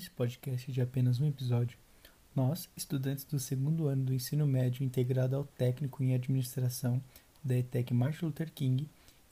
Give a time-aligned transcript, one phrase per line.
[0.00, 1.76] neste podcast de apenas um episódio,
[2.34, 7.02] nós, estudantes do segundo ano do ensino médio integrado ao técnico em administração
[7.44, 8.88] da ETEC Martin Luther King,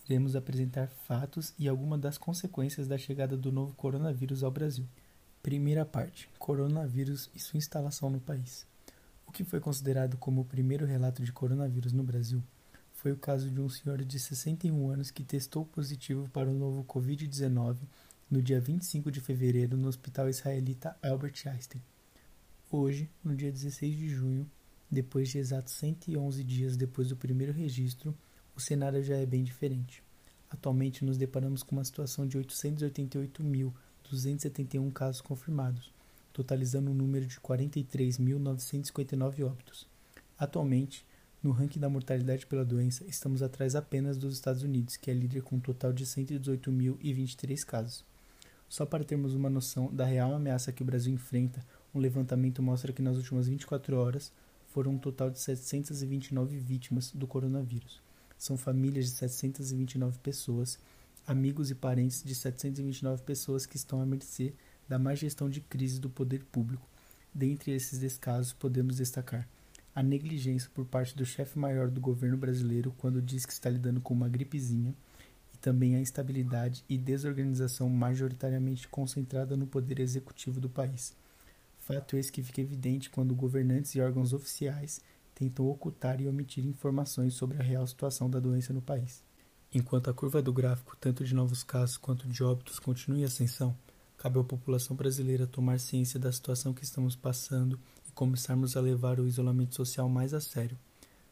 [0.07, 4.85] iremos apresentar fatos e algumas das consequências da chegada do novo coronavírus ao Brasil.
[5.43, 8.67] Primeira parte: Coronavírus e sua instalação no país.
[9.27, 12.43] O que foi considerado como o primeiro relato de coronavírus no Brasil
[12.93, 16.85] foi o caso de um senhor de 61 anos que testou positivo para o novo
[16.85, 17.79] Covid-19
[18.31, 21.81] no dia 25 de fevereiro no Hospital Israelita Albert Einstein.
[22.71, 24.47] Hoje, no dia 16 de junho,
[24.91, 28.15] depois de exatos 111 dias depois do primeiro registro,
[28.55, 30.03] o cenário já é bem diferente.
[30.51, 35.91] Atualmente nos deparamos com uma situação de 888.271 casos confirmados,
[36.31, 39.87] totalizando um número de 43.959 óbitos.
[40.39, 41.03] Atualmente,
[41.43, 45.41] no ranking da mortalidade pela doença, estamos atrás apenas dos Estados Unidos, que é líder
[45.43, 48.07] com um total de 118.023 casos.
[48.69, 52.93] Só para termos uma noção da real ameaça que o Brasil enfrenta, um levantamento mostra
[52.93, 54.31] que nas últimas 24 horas
[54.67, 58.03] foram um total de 729 vítimas do coronavírus.
[58.37, 60.79] São famílias de 729 pessoas,
[61.27, 64.53] amigos e parentes de 729 pessoas que estão à mercê
[64.87, 66.87] da má gestão de crise do poder público.
[67.35, 69.49] Dentre esses descasos, podemos destacar
[69.95, 74.01] a negligência por parte do chefe maior do governo brasileiro quando diz que está lidando
[74.01, 74.95] com uma gripezinha
[75.61, 81.15] também a instabilidade e desorganização majoritariamente concentrada no poder executivo do país.
[81.79, 85.01] Fato esse que fica evidente quando governantes e órgãos oficiais
[85.35, 89.23] tentam ocultar e omitir informações sobre a real situação da doença no país.
[89.73, 93.77] Enquanto a curva do gráfico, tanto de novos casos quanto de óbitos, continua em ascensão,
[94.17, 99.21] cabe à população brasileira tomar ciência da situação que estamos passando e começarmos a levar
[99.21, 100.79] o isolamento social mais a sério.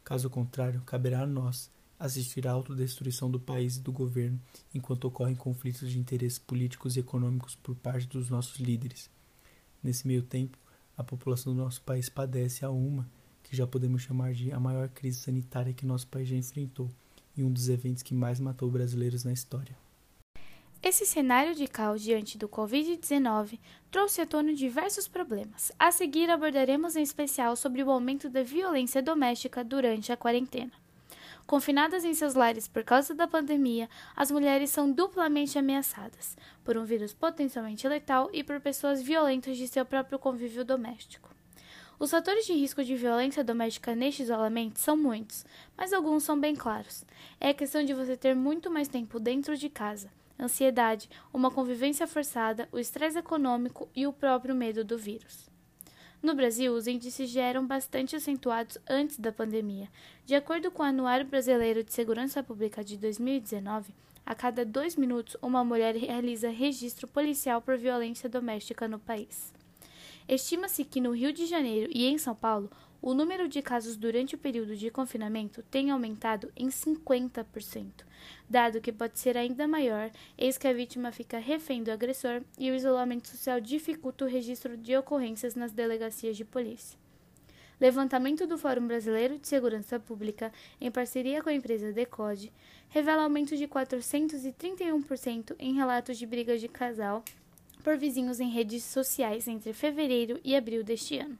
[0.04, 4.40] Caso contrário, caberá a nós, assistir à autodestruição do país e do governo
[4.74, 9.10] enquanto ocorrem conflitos de interesses políticos e econômicos por parte dos nossos líderes.
[9.82, 10.58] Nesse meio tempo,
[10.96, 13.08] a população do nosso país padece a uma
[13.42, 16.90] que já podemos chamar de a maior crise sanitária que nosso país já enfrentou
[17.36, 19.76] e um dos eventos que mais matou brasileiros na história.
[20.82, 23.58] Esse cenário de caos diante do Covid-19
[23.90, 25.72] trouxe à tona diversos problemas.
[25.78, 30.72] A seguir abordaremos em especial sobre o aumento da violência doméstica durante a quarentena.
[31.46, 36.84] Confinadas em seus lares por causa da pandemia, as mulheres são duplamente ameaçadas por um
[36.84, 41.30] vírus potencialmente letal e por pessoas violentas de seu próprio convívio doméstico.
[42.00, 45.46] Os fatores de risco de violência doméstica neste isolamento são muitos,
[45.76, 47.04] mas alguns são bem claros.
[47.40, 52.08] É a questão de você ter muito mais tempo dentro de casa, ansiedade, uma convivência
[52.08, 55.48] forçada, o estresse econômico e o próprio medo do vírus.
[56.22, 59.88] No Brasil, os índices já eram bastante acentuados antes da pandemia.
[60.24, 63.92] De acordo com o Anuário Brasileiro de Segurança Pública de 2019,
[64.24, 69.52] a cada dois minutos, uma mulher realiza registro policial por violência doméstica no país.
[70.28, 72.68] Estima-se que no Rio de Janeiro e em São Paulo,
[73.00, 78.04] o número de casos durante o período de confinamento tem aumentado em 50%,
[78.48, 82.70] dado que pode ser ainda maior, eis que a vítima fica refém do agressor e
[82.70, 86.98] o isolamento social dificulta o registro de ocorrências nas delegacias de polícia.
[87.78, 92.50] Levantamento do Fórum Brasileiro de Segurança Pública, em parceria com a empresa Decode,
[92.88, 97.22] revela aumento de 431% em relatos de brigas de casal
[97.84, 101.38] por vizinhos em redes sociais entre fevereiro e abril deste ano.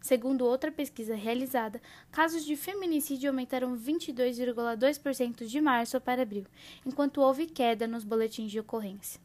[0.00, 6.46] Segundo outra pesquisa realizada, casos de feminicídio aumentaram 22,2% de março para abril,
[6.86, 9.20] enquanto houve queda nos boletins de ocorrência.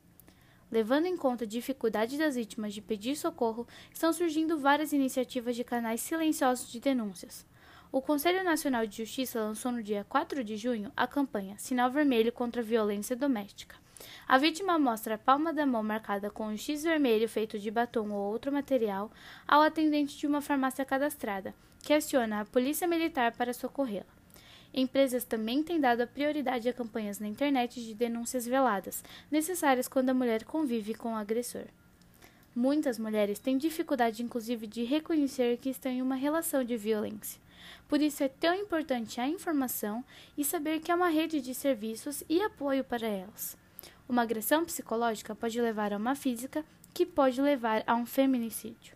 [0.71, 5.63] Levando em conta a dificuldade das vítimas de pedir socorro, estão surgindo várias iniciativas de
[5.63, 7.45] canais silenciosos de denúncias.
[7.91, 12.31] O Conselho Nacional de Justiça lançou no dia 4 de junho a campanha Sinal Vermelho
[12.31, 13.82] contra a Violência Doméstica.
[14.27, 18.11] A vítima mostra a palma da mão marcada com um X vermelho feito de batom
[18.11, 19.11] ou outro material
[19.47, 24.05] ao atendente de uma farmácia cadastrada, que aciona a polícia militar para socorrê-la.
[24.73, 30.09] Empresas também têm dado a prioridade a campanhas na internet de denúncias veladas, necessárias quando
[30.09, 31.65] a mulher convive com o agressor.
[32.55, 37.41] Muitas mulheres têm dificuldade, inclusive, de reconhecer que estão em uma relação de violência.
[37.87, 40.03] Por isso é tão importante a informação
[40.37, 43.57] e saber que há uma rede de serviços e apoio para elas.
[44.07, 48.95] Uma agressão psicológica pode levar a uma física, que pode levar a um feminicídio.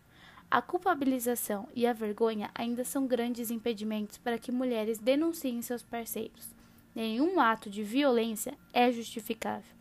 [0.50, 6.54] A culpabilização e a vergonha ainda são grandes impedimentos para que mulheres denunciem seus parceiros.
[6.94, 9.76] Nenhum ato de violência é justificável.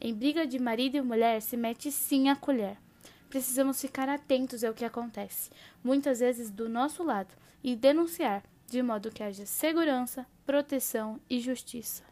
[0.00, 2.76] Em briga de marido e mulher se mete sim a colher.
[3.28, 5.50] Precisamos ficar atentos ao que acontece,
[5.84, 12.02] muitas vezes do nosso lado, e denunciar, de modo que haja segurança, proteção e justiça.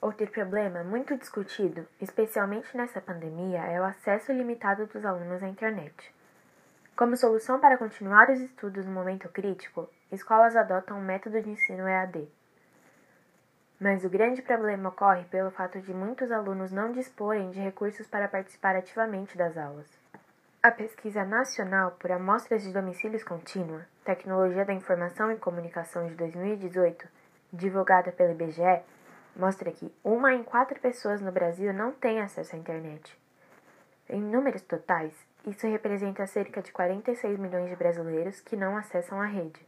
[0.00, 6.14] Outro problema muito discutido, especialmente nessa pandemia, é o acesso limitado dos alunos à internet.
[6.96, 11.86] Como solução para continuar os estudos no momento crítico, escolas adotam o método de ensino
[11.86, 12.26] EAD.
[13.78, 18.28] Mas o grande problema ocorre pelo fato de muitos alunos não disporem de recursos para
[18.28, 19.86] participar ativamente das aulas.
[20.62, 27.06] A pesquisa nacional por amostras de domicílios contínua, Tecnologia da Informação e Comunicação de 2018,
[27.52, 28.82] divulgada pelo IBGE,
[29.36, 33.18] mostra que uma em quatro pessoas no Brasil não tem acesso à internet.
[34.08, 35.14] Em números totais,
[35.46, 39.60] isso representa cerca de 46 milhões de brasileiros que não acessam a rede.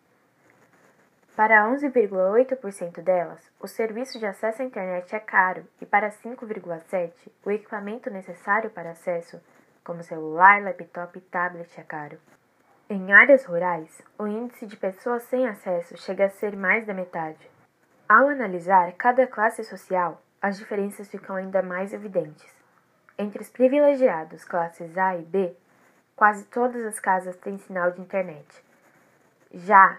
[1.34, 7.12] Para 11,8% delas, o serviço de acesso à internet é caro e para 5,7%,
[7.44, 9.40] o equipamento necessário para acesso,
[9.82, 12.18] como celular, laptop e tablet, é caro.
[12.90, 17.50] Em áreas rurais, o índice de pessoas sem acesso chega a ser mais da metade.
[18.14, 22.54] Ao analisar cada classe social, as diferenças ficam ainda mais evidentes.
[23.16, 25.56] Entre os privilegiados classes A e B,
[26.14, 28.62] quase todas as casas têm sinal de internet.
[29.50, 29.96] Já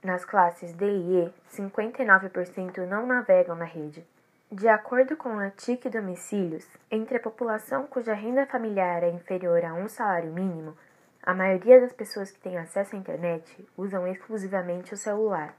[0.00, 4.06] nas classes D e E, 59% não navegam na rede.
[4.48, 9.74] De acordo com a TIC Domicílios, entre a população cuja renda familiar é inferior a
[9.74, 10.78] um salário mínimo,
[11.20, 15.52] a maioria das pessoas que têm acesso à internet usam exclusivamente o celular.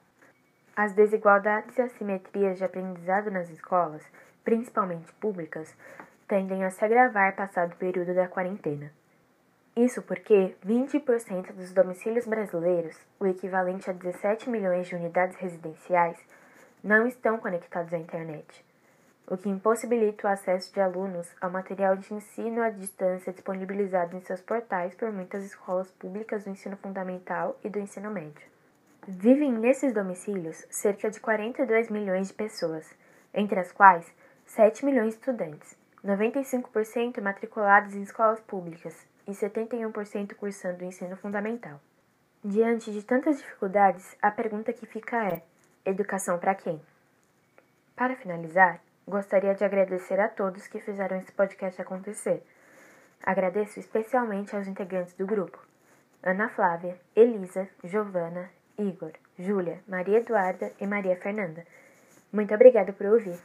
[0.78, 4.04] As desigualdades e assimetrias de aprendizado nas escolas,
[4.44, 5.76] principalmente públicas,
[6.28, 8.92] tendem a se agravar passado o período da quarentena.
[9.76, 16.20] Isso porque 20% dos domicílios brasileiros, o equivalente a 17 milhões de unidades residenciais,
[16.84, 18.64] não estão conectados à internet,
[19.26, 24.22] o que impossibilita o acesso de alunos ao material de ensino à distância disponibilizado em
[24.22, 28.57] seus portais por muitas escolas públicas do ensino fundamental e do ensino médio.
[29.10, 32.94] Vivem nesses domicílios cerca de 42 milhões de pessoas,
[33.34, 34.06] entre as quais
[34.46, 41.80] 7 milhões de estudantes, 95% matriculados em escolas públicas e 71% cursando o ensino fundamental.
[42.44, 45.42] Diante de tantas dificuldades, a pergunta que fica é:
[45.86, 46.82] educação para quem?
[47.96, 52.44] Para finalizar, gostaria de agradecer a todos que fizeram esse podcast acontecer.
[53.24, 55.66] Agradeço especialmente aos integrantes do grupo:
[56.22, 61.66] Ana Flávia, Elisa, Giovana, Igor, Júlia, Maria Eduarda e Maria Fernanda.
[62.32, 63.40] Muito obrigada por ouvir.